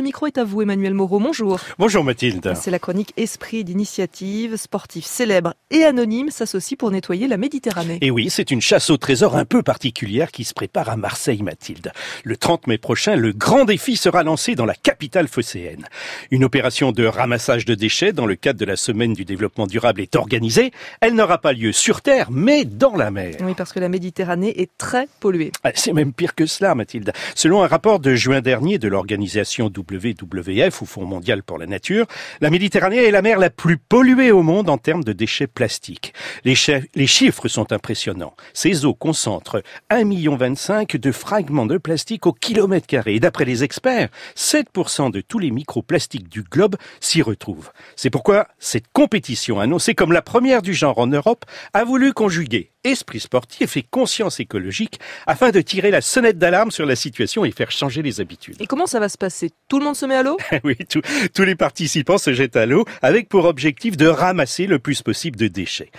[0.00, 1.20] le micro est à vous, Emmanuel Moreau.
[1.20, 1.60] Bonjour.
[1.78, 2.54] Bonjour Mathilde.
[2.56, 4.56] C'est la chronique Esprit d'initiative.
[4.56, 7.98] Sportifs célèbres et anonymes s'associent pour nettoyer la Méditerranée.
[8.00, 11.42] Et oui, c'est une chasse au trésor un peu particulière qui se prépare à Marseille,
[11.42, 11.92] Mathilde.
[12.24, 15.86] Le 30 mai prochain, le grand défi sera lancé dans la capitale phocéenne.
[16.30, 20.00] Une opération de ramassage de déchets dans le cadre de la semaine du développement durable
[20.00, 20.72] est organisée.
[21.02, 23.36] Elle n'aura pas lieu sur Terre, mais dans la mer.
[23.42, 25.52] Oui, parce que la Méditerranée est très polluée.
[25.62, 27.12] Ah, c'est même pire que cela, Mathilde.
[27.34, 32.06] Selon un rapport de juin dernier de l'organisation WWF, ou Fonds mondial pour la nature,
[32.40, 36.14] la Méditerranée est la mer la plus polluée au monde en termes de déchets plastiques.
[36.44, 36.54] Les,
[37.06, 38.34] chiffres sont impressionnants.
[38.52, 43.18] Ces eaux concentrent 1,25 million de fragments de plastique au kilomètre carré.
[43.20, 47.70] D'après les experts, 7% de tous les microplastiques du globe s'y retrouvent.
[47.96, 52.70] C'est pourquoi cette compétition annoncée comme la première du genre en Europe a voulu conjuguer
[52.84, 57.50] esprit sportif et conscience écologique afin de tirer la sonnette d'alarme sur la situation et
[57.50, 58.56] faire changer les habitudes.
[58.60, 59.50] Et comment ça va se passer?
[59.68, 60.36] Tout le monde se met à l'eau?
[60.64, 65.02] Oui, tous les participants se jettent à l'eau avec pour objectif de ramasser le plus
[65.02, 65.90] possible de déchets.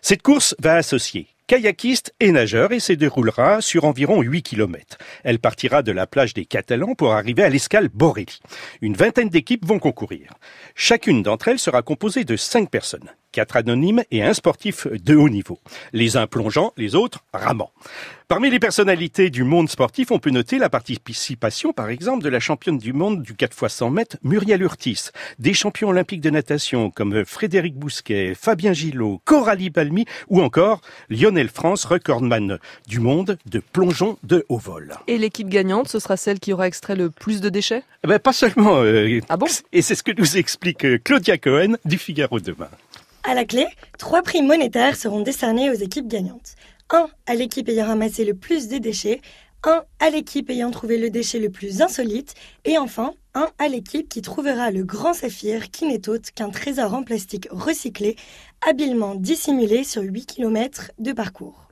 [0.00, 4.98] Cette course va associer kayakiste et nageur et se déroulera sur environ 8 km.
[5.22, 8.40] Elle partira de la plage des Catalans pour arriver à l'escale Borelli.
[8.80, 10.32] Une vingtaine d'équipes vont concourir.
[10.74, 15.28] Chacune d'entre elles sera composée de 5 personnes quatre anonymes et un sportif de haut
[15.28, 15.58] niveau.
[15.92, 17.70] Les uns plongeant, les autres ramant.
[18.28, 22.40] Parmi les personnalités du monde sportif, on peut noter la participation, par exemple, de la
[22.40, 26.90] championne du monde du 4 x 100 mètres, Muriel Urtis, des champions olympiques de natation
[26.90, 33.60] comme Frédéric Bousquet, Fabien Gillot, Coralie Palmy ou encore Lionel France, recordman du monde de
[33.60, 34.94] plongeon de haut vol.
[35.06, 37.84] Et l'équipe gagnante, ce sera celle qui aura extrait le plus de déchets?
[38.02, 38.82] Eh ben, Pas seulement.
[38.82, 39.46] Euh, ah bon?
[39.72, 42.70] Et c'est ce que nous explique euh, Claudia Cohen du Figaro demain.
[43.28, 43.66] À la clé,
[43.98, 46.54] trois prix monétaires seront décernés aux équipes gagnantes.
[46.90, 49.20] Un à l'équipe ayant ramassé le plus de déchets,
[49.64, 54.08] un à l'équipe ayant trouvé le déchet le plus insolite, et enfin un à l'équipe
[54.08, 58.14] qui trouvera le grand saphir qui n'est autre qu'un trésor en plastique recyclé,
[58.64, 61.65] habilement dissimulé sur 8 km de parcours.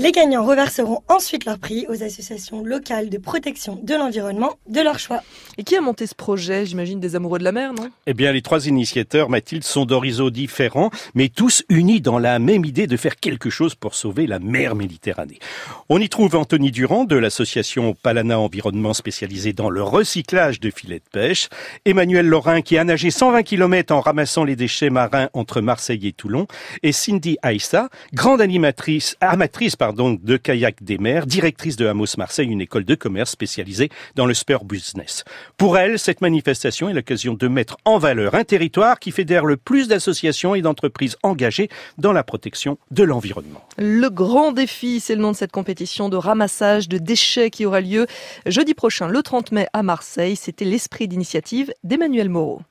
[0.00, 5.00] Les gagnants reverseront ensuite leur prix aux associations locales de protection de l'environnement de leur
[5.00, 5.22] choix.
[5.56, 6.66] Et qui a monté ce projet?
[6.66, 7.90] J'imagine des amoureux de la mer, non?
[8.06, 12.64] Eh bien, les trois initiateurs, Mathilde, sont d'horizons différents, mais tous unis dans la même
[12.64, 15.40] idée de faire quelque chose pour sauver la mer Méditerranée.
[15.88, 21.00] On y trouve Anthony Durand de l'association Palana Environnement spécialisée dans le recyclage de filets
[21.00, 21.48] de pêche,
[21.84, 26.12] Emmanuel Lorrain qui a nagé 120 km en ramassant les déchets marins entre Marseille et
[26.12, 26.46] Toulon,
[26.84, 32.60] et Cindy Aïssa, grande animatrice, amatrice, de kayak des mers, directrice de Amos Marseille, une
[32.60, 35.24] école de commerce spécialisée dans le sport business.
[35.56, 39.56] Pour elle, cette manifestation est l'occasion de mettre en valeur un territoire qui fédère le
[39.56, 43.62] plus d'associations et d'entreprises engagées dans la protection de l'environnement.
[43.78, 47.80] Le grand défi, c'est le nom de cette compétition de ramassage de déchets qui aura
[47.80, 48.06] lieu
[48.46, 50.36] jeudi prochain, le 30 mai à Marseille.
[50.36, 52.62] C'était l'esprit d'initiative d'Emmanuel Moreau.